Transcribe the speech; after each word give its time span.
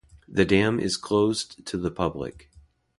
The 0.27 0.45
dam 0.45 0.79
is 0.79 0.97
closed 0.97 1.63
to 1.67 1.77
the 1.77 1.91
public. 1.91 2.49